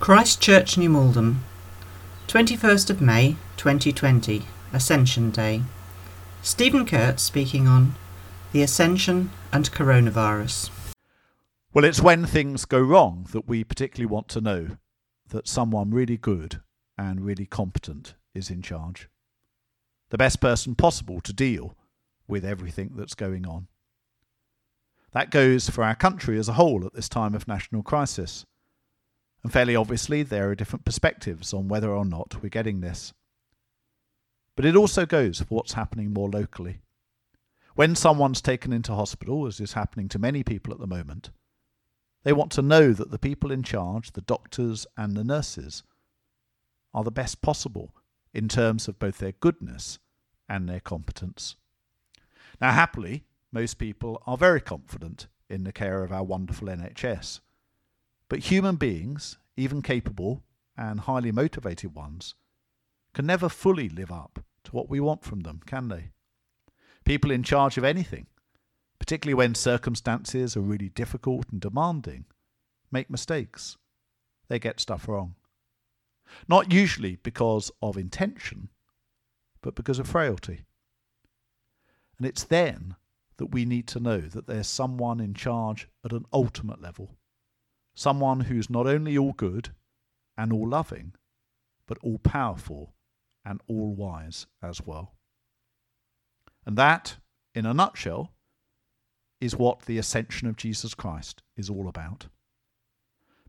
[0.00, 1.40] Christ Church, New Malden,
[2.28, 5.62] 21st of May 2020, Ascension Day.
[6.40, 7.96] Stephen Kuhrt speaking on
[8.52, 10.70] the Ascension and Coronavirus.
[11.74, 14.78] Well, it's when things go wrong that we particularly want to know
[15.30, 16.60] that someone really good
[16.96, 19.08] and really competent is in charge.
[20.10, 21.76] The best person possible to deal
[22.28, 23.66] with everything that's going on.
[25.10, 28.46] That goes for our country as a whole at this time of national crisis.
[29.42, 33.12] And fairly obviously, there are different perspectives on whether or not we're getting this.
[34.56, 36.78] But it also goes for what's happening more locally.
[37.74, 41.30] When someone's taken into hospital, as is happening to many people at the moment,
[42.24, 45.84] they want to know that the people in charge, the doctors and the nurses,
[46.92, 47.94] are the best possible
[48.34, 50.00] in terms of both their goodness
[50.48, 51.54] and their competence.
[52.60, 57.40] Now, happily, most people are very confident in the care of our wonderful NHS.
[58.28, 60.42] But human beings, even capable
[60.76, 62.34] and highly motivated ones,
[63.14, 66.10] can never fully live up to what we want from them, can they?
[67.04, 68.26] People in charge of anything,
[68.98, 72.26] particularly when circumstances are really difficult and demanding,
[72.92, 73.78] make mistakes.
[74.48, 75.34] They get stuff wrong.
[76.46, 78.68] Not usually because of intention,
[79.62, 80.64] but because of frailty.
[82.18, 82.96] And it's then
[83.38, 87.16] that we need to know that there's someone in charge at an ultimate level
[87.98, 89.70] someone who's not only all good
[90.36, 91.12] and all loving,
[91.88, 92.94] but all powerful
[93.44, 95.16] and all wise as well.
[96.64, 97.16] And that,
[97.56, 98.34] in a nutshell,
[99.40, 102.28] is what the ascension of Jesus Christ is all about.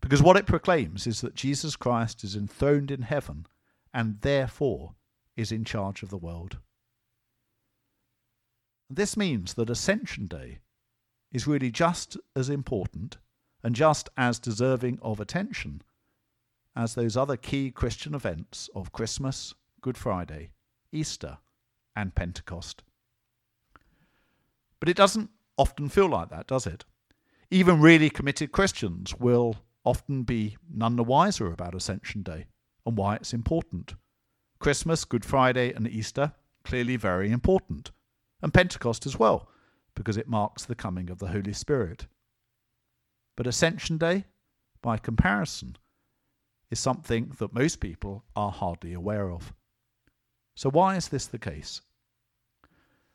[0.01, 3.45] Because what it proclaims is that Jesus Christ is enthroned in heaven
[3.93, 4.95] and therefore
[5.35, 6.57] is in charge of the world.
[8.89, 10.59] This means that Ascension Day
[11.31, 13.17] is really just as important
[13.63, 15.81] and just as deserving of attention
[16.75, 20.51] as those other key Christian events of Christmas, Good Friday,
[20.91, 21.37] Easter,
[21.95, 22.83] and Pentecost.
[24.79, 26.85] But it doesn't often feel like that, does it?
[27.51, 32.45] Even really committed Christians will often be none the wiser about Ascension Day
[32.85, 33.95] and why it's important.
[34.59, 36.33] Christmas, Good Friday, and Easter,
[36.63, 37.91] clearly very important.
[38.41, 39.49] And Pentecost as well,
[39.95, 42.07] because it marks the coming of the Holy Spirit.
[43.39, 44.25] But Ascension Day,
[44.81, 45.77] by comparison,
[46.69, 49.53] is something that most people are hardly aware of.
[50.55, 51.79] So, why is this the case?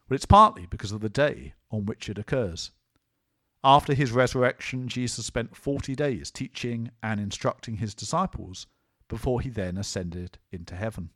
[0.08, 2.70] Well, it's partly because of the day on which it occurs.
[3.62, 8.66] After his resurrection, Jesus spent 40 days teaching and instructing his disciples
[9.08, 11.10] before he then ascended into heaven.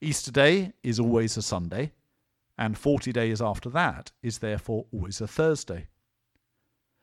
[0.00, 1.90] Easter Day is always a Sunday,
[2.56, 5.88] and 40 days after that is therefore always a Thursday.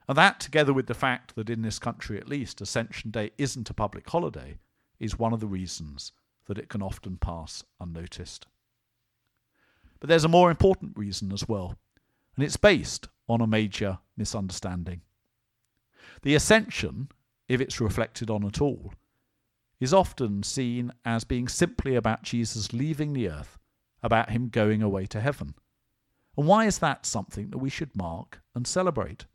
[0.08, 3.70] And that, together with the fact that in this country at least Ascension Day isn't
[3.70, 4.58] a public holiday,
[4.98, 6.12] is one of the reasons
[6.46, 8.46] that it can often pass unnoticed.
[10.00, 11.78] But there's a more important reason as well,
[12.36, 15.02] and it's based on a major misunderstanding.
[16.22, 17.08] The ascension,
[17.48, 18.92] if it's reflected on at all,
[19.80, 23.58] is often seen as being simply about Jesus leaving the earth,
[24.02, 25.54] about him going away to heaven.
[26.36, 29.26] And why is that something that we should mark and celebrate?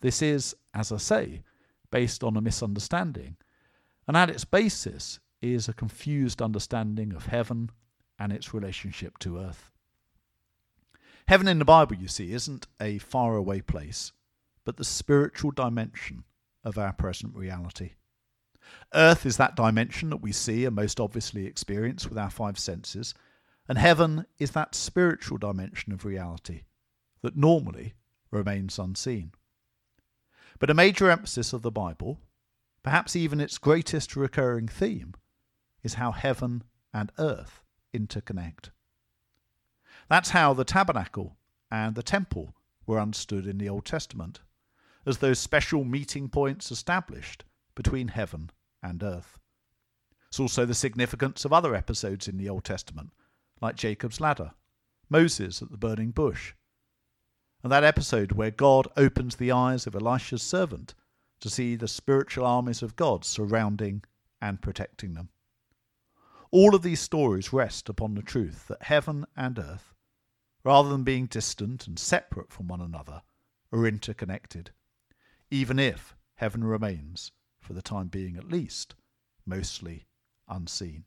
[0.00, 1.42] This is, as I say,
[1.90, 3.36] based on a misunderstanding,
[4.06, 7.70] and at its basis is a confused understanding of heaven
[8.18, 9.70] and its relationship to earth.
[11.26, 14.12] Heaven in the Bible, you see, isn't a faraway place,
[14.64, 16.24] but the spiritual dimension
[16.64, 17.92] of our present reality.
[18.94, 23.14] Earth is that dimension that we see and most obviously experience with our five senses,
[23.68, 26.62] and heaven is that spiritual dimension of reality
[27.22, 27.94] that normally
[28.30, 29.32] remains unseen.
[30.58, 32.20] But a major emphasis of the Bible,
[32.82, 35.14] perhaps even its greatest recurring theme,
[35.82, 37.62] is how heaven and earth
[37.94, 38.70] interconnect.
[40.08, 41.36] That's how the tabernacle
[41.70, 42.54] and the temple
[42.86, 44.40] were understood in the Old Testament,
[45.06, 47.44] as those special meeting points established
[47.74, 48.50] between heaven
[48.82, 49.38] and earth.
[50.28, 53.10] It's also the significance of other episodes in the Old Testament,
[53.60, 54.52] like Jacob's ladder,
[55.08, 56.54] Moses at the burning bush,
[57.62, 60.94] and that episode where God opens the eyes of Elisha's servant
[61.40, 64.02] to see the spiritual armies of God surrounding
[64.40, 65.30] and protecting them.
[66.50, 69.94] All of these stories rest upon the truth that heaven and earth,
[70.64, 73.22] rather than being distant and separate from one another,
[73.72, 74.70] are interconnected,
[75.50, 78.94] even if heaven remains, for the time being at least,
[79.44, 80.06] mostly
[80.48, 81.04] unseen.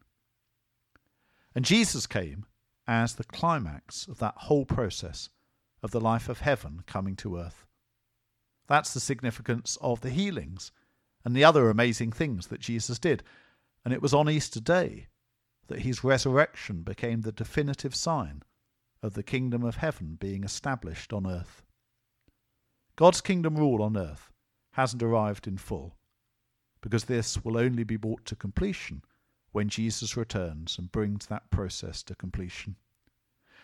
[1.56, 2.45] And Jesus came
[2.88, 5.30] as the climax of that whole process
[5.83, 7.66] of the life of heaven coming to earth.
[8.68, 10.72] That's the significance of the healings
[11.25, 13.24] and the other amazing things that Jesus did.
[13.83, 15.07] And it was on Easter Day
[15.68, 18.44] that his resurrection became the definitive sign
[19.01, 21.63] of the kingdom of heaven being established on earth.
[22.95, 24.31] God's kingdom rule on earth
[24.74, 25.95] hasn't arrived in full,
[26.81, 29.01] because this will only be brought to completion
[29.51, 32.75] when Jesus returns and brings that process to completion.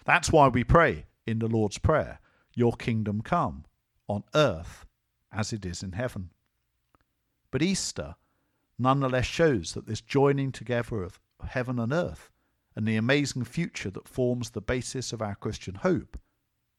[0.05, 2.19] That's why we pray in the Lord's Prayer,
[2.55, 3.65] Your kingdom come
[4.07, 4.85] on earth
[5.31, 6.31] as it is in heaven.
[7.51, 8.15] But Easter
[8.79, 12.31] nonetheless shows that this joining together of heaven and earth
[12.75, 16.17] and the amazing future that forms the basis of our Christian hope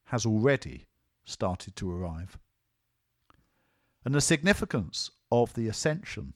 [0.07, 0.87] has already
[1.25, 2.39] started to arrive.
[4.05, 6.35] And the significance of the ascension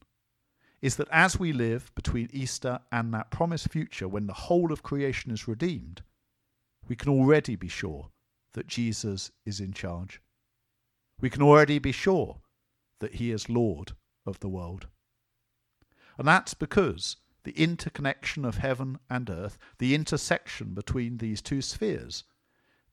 [0.82, 4.82] is that as we live between Easter and that promised future when the whole of
[4.82, 6.02] creation is redeemed,
[6.88, 8.11] we can already be sure
[8.55, 10.20] that Jesus is in charge.
[11.20, 12.40] We can already be sure
[12.99, 13.93] that he is Lord
[14.26, 14.88] of the world.
[16.19, 22.25] And that's because the interconnection of heaven and earth, the intersection between these two spheres,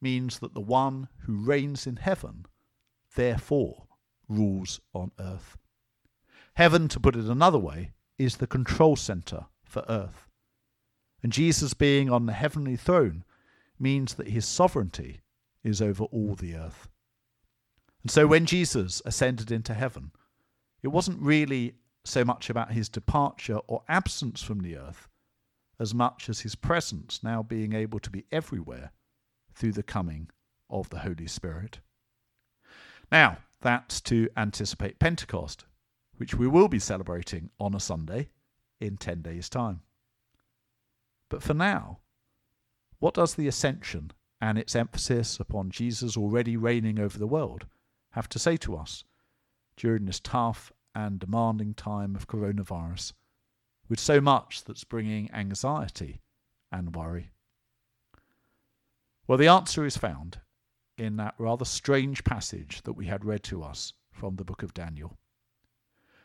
[0.02, 2.46] means that the one who reigns in heaven,
[3.16, 3.88] therefore,
[4.28, 5.58] rules on earth.
[6.54, 10.28] Heaven, to put it another way, is the control center for earth.
[11.22, 13.24] And Jesus being on the heavenly throne
[13.80, 15.22] means that his sovereignty
[15.64, 16.88] is over all the earth.
[18.04, 20.12] And so when Jesus ascended into heaven,
[20.82, 25.08] it wasn't really so much about his departure or absence from the earth
[25.80, 28.92] as much as his presence now being able to be everywhere
[29.54, 30.30] through the coming
[30.70, 31.80] of the Holy Spirit.
[33.12, 35.66] Now, that's to anticipate Pentecost,
[36.18, 38.30] which we will be celebrating on a Sunday
[38.80, 39.82] in 10 days' time.
[41.30, 42.00] But for now,
[43.00, 44.12] what does the ascension
[44.42, 47.66] and its emphasis upon Jesus already reigning over the world
[48.12, 49.04] have to say to us
[49.76, 53.14] during this tough and demanding time of coronavirus,
[53.88, 56.20] with so much that's bringing anxiety
[56.72, 57.32] and worry?
[59.28, 60.40] Well, the answer is found
[60.98, 64.74] in that rather strange passage that we had read to us from the book of
[64.74, 65.18] Daniel.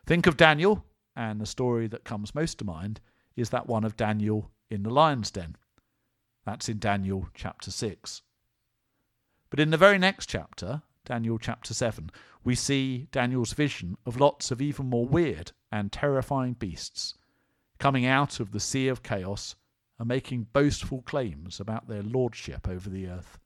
[0.06, 0.85] Think of Daniel,
[1.15, 3.00] and the story that comes most to mind
[3.37, 5.56] is that one of Daniel in the lion's den.
[6.44, 8.23] That's in Daniel chapter 6.
[9.50, 12.11] But in the very next chapter, Daniel chapter 7,
[12.43, 17.14] we see Daniel's vision of lots of even more weird and terrifying beasts
[17.79, 19.56] coming out of the sea of chaos
[19.99, 23.38] and making boastful claims about their lordship over the earth.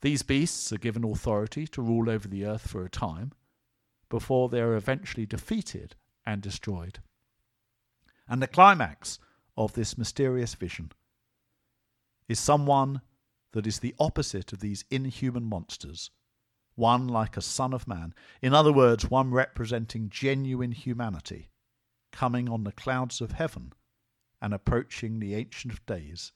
[0.00, 3.32] These beasts are given authority to rule over the earth for a time
[4.08, 5.94] before they are eventually defeated
[6.26, 6.98] and destroyed.
[8.28, 9.18] And the climax
[9.56, 10.92] of this mysterious vision
[12.28, 13.00] is someone
[13.52, 16.10] that is the opposite of these inhuman monsters,
[16.74, 21.50] one like a son of man, in other words, one representing genuine humanity,
[22.12, 23.72] coming on the clouds of heaven
[24.40, 26.32] and approaching the Ancient of Days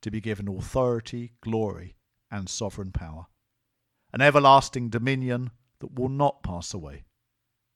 [0.00, 1.94] to be given authority, glory,
[2.30, 3.26] and sovereign power,
[4.12, 5.50] an everlasting dominion
[5.80, 7.04] that will not pass away,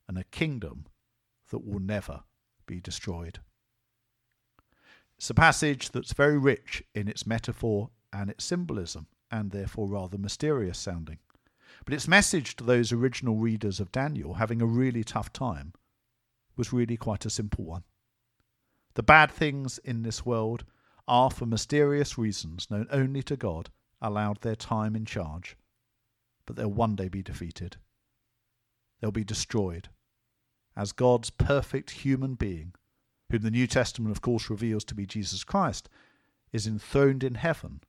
[0.09, 0.87] and a kingdom
[1.51, 2.23] that will never
[2.67, 3.41] be destroyed.
[5.25, 10.19] It's a passage that's very rich in its metaphor and its symbolism, and therefore rather
[10.19, 11.17] mysterious sounding.
[11.87, 15.73] But its message to those original readers of Daniel having a really tough time
[16.59, 17.85] was really quite a simple one.
[18.97, 20.67] The bad things in this world
[21.09, 23.71] are, for mysterious reasons known only to God,
[24.03, 25.57] allowed their time in charge,
[26.45, 27.79] but they'll one day be defeated.
[29.01, 29.89] They'll be destroyed
[30.77, 32.75] as God's perfect human being,
[33.35, 35.89] whom the New Testament, of course, reveals to be Jesus Christ,
[36.53, 37.81] is enthroned in heaven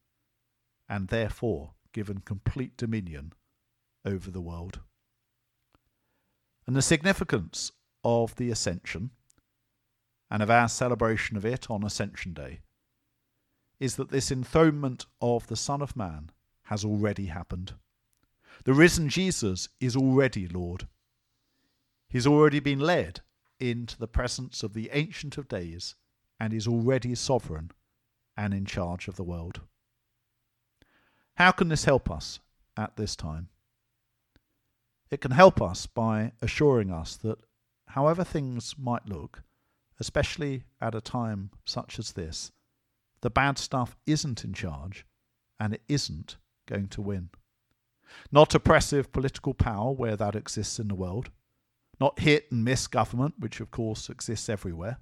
[0.90, 3.32] and therefore given complete dominion
[4.04, 4.80] over the world.
[6.66, 7.72] And the significance
[8.04, 9.12] of the Ascension
[10.32, 12.62] and of our celebration of it on Ascension Day
[13.80, 16.32] is that this enthronement of the Son of Man
[16.64, 17.75] has already happened.
[18.64, 20.88] The risen Jesus is already Lord.
[22.10, 23.22] He's already been led
[23.60, 25.96] into the presence of the Ancient of Days
[26.40, 27.72] and is already sovereign
[28.36, 29.62] and in charge of the world.
[31.36, 32.40] How can this help us
[32.78, 33.50] at this time?
[35.12, 37.40] It can help us by assuring us that,
[37.88, 39.44] however things might look,
[40.00, 42.52] especially at a time such as this,
[43.22, 45.06] the bad stuff isn't in charge
[45.60, 47.30] and it isn't going to win.
[48.32, 51.32] Not oppressive political power where that exists in the world,
[52.00, 55.00] not hit and miss government, which of course exists everywhere,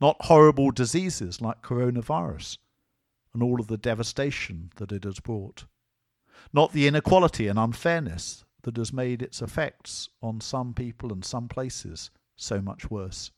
[0.00, 2.58] not horrible diseases like coronavirus
[3.32, 5.64] and all of the devastation that it has brought,
[6.52, 11.48] not the inequality and unfairness that has made its effects on some people and some
[11.48, 13.30] places so much worse.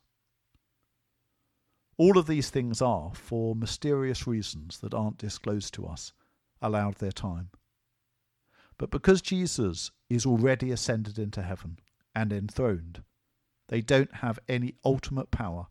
[1.97, 6.13] All of these things are, for mysterious reasons that aren't disclosed to us,
[6.61, 7.51] allowed their time.
[8.79, 11.79] But because Jesus is already ascended into heaven
[12.15, 13.03] and enthroned,
[13.69, 15.67] they don't have any ultimate power,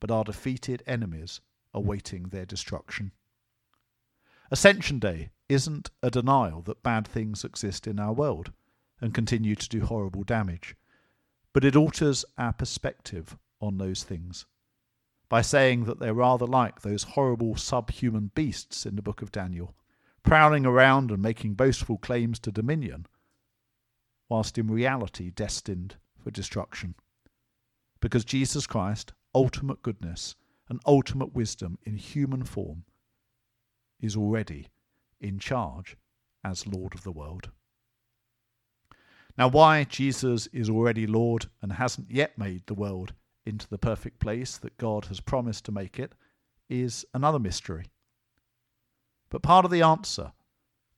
[0.00, 1.40] but are defeated enemies
[1.74, 3.12] awaiting their destruction.
[4.50, 8.52] Ascension Day isn't a denial that bad things exist in our world
[9.00, 10.74] and continue to do horrible damage,
[11.52, 14.46] but it alters our perspective on those things
[15.28, 19.74] by saying that they're rather like those horrible subhuman beasts in the book of Daniel,
[20.22, 23.06] prowling around and making boastful claims to dominion,
[24.28, 26.94] whilst in reality destined for destruction.
[28.00, 30.36] Because Jesus Christ, ultimate goodness
[30.68, 32.84] and ultimate wisdom in human form,
[34.00, 34.68] is already
[35.20, 35.96] in charge
[36.44, 37.50] as Lord of the world.
[39.36, 43.14] Now, why Jesus is already Lord and hasn't yet made the world
[43.46, 46.12] into the perfect place that God has promised to make it
[46.68, 47.86] is another mystery.
[49.30, 50.32] But part of the answer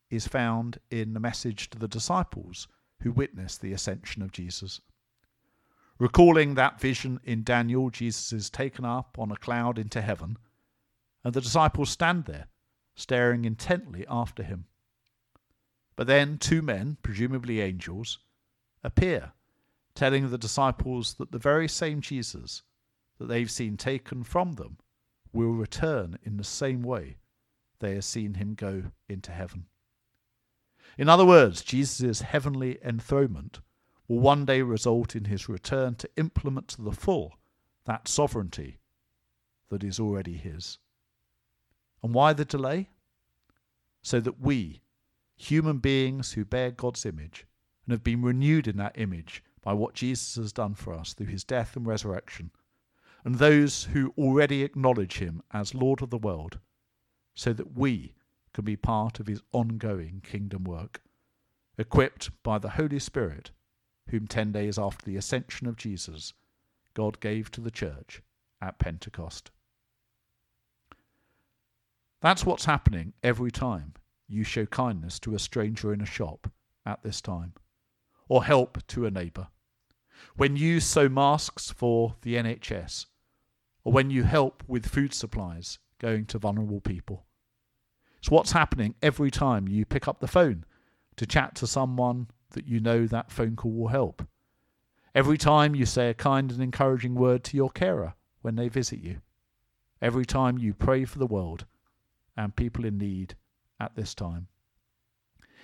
[0.09, 2.67] is found in the message to the disciples
[3.03, 4.81] who witnessed the ascension of Jesus.
[5.99, 10.39] Recalling that vision in Daniel, Jesus is taken up on a cloud into heaven,
[11.23, 12.49] and the disciples stand there
[12.95, 14.67] staring intently after him.
[15.97, 18.19] But then two men, presumably angels,
[18.83, 19.33] appear,
[19.95, 22.63] telling the disciples that the very same Jesus
[23.19, 24.79] that they've seen taken from them
[25.33, 27.19] will return in the same way
[27.81, 29.67] they have seen him go into heaven.
[31.01, 33.61] In other words, Jesus' heavenly enthronement
[34.07, 37.39] will one day result in his return to implement to the full
[37.87, 38.81] that sovereignty
[39.71, 40.77] that is already his.
[42.03, 42.91] And why the delay?
[44.03, 44.83] So that we,
[45.37, 47.47] human beings who bear God's image
[47.87, 51.29] and have been renewed in that image by what Jesus has done for us through
[51.29, 52.51] his death and resurrection,
[53.25, 56.59] and those who already acknowledge him as Lord of the world,
[57.35, 58.13] so that we
[58.53, 61.03] can be part of his ongoing kingdom work,
[61.79, 63.51] equipped by the Holy Spirit,
[64.09, 66.33] whom ten days after the ascension of Jesus,
[66.95, 68.23] God gave to the church
[68.61, 69.51] at Pentecost.
[72.21, 73.95] That's what's happening every time
[74.29, 76.51] you show kindness to a stranger in a shop
[76.85, 77.55] at this time,
[78.29, 79.49] or help to a neighbour.
[80.37, 83.07] When you sew masks for the NHS,
[83.85, 87.25] or when you help with food supplies going to vulnerable people.
[88.21, 90.65] It's what's happening every time you pick up the phone
[91.17, 94.27] to chat to someone that you know that phone call will help.
[95.15, 99.01] Every time you say a kind and encouraging word to your carer when they visit
[99.01, 99.23] you.
[100.03, 101.65] Every time you pray for the world
[102.37, 103.37] and people in need
[103.81, 104.49] at this time.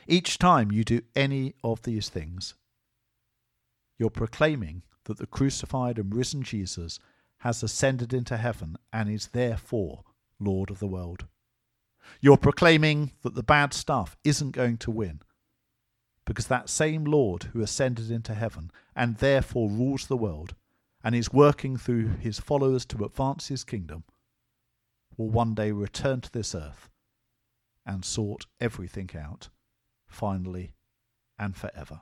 [0.06, 2.54] Each time you do any of these things,
[3.98, 6.98] you're proclaiming that the crucified and risen Jesus
[7.38, 10.04] has ascended into heaven and is therefore
[10.40, 11.26] Lord of the world.
[12.20, 15.20] You're proclaiming that the bad stuff isn't going to win
[16.24, 20.54] because that same Lord who ascended into heaven and therefore rules the world
[21.02, 24.04] and is working through his followers to advance his kingdom
[25.16, 26.90] will one day return to this earth
[27.86, 29.48] and sort everything out,
[30.08, 30.74] finally
[31.38, 32.00] and forever.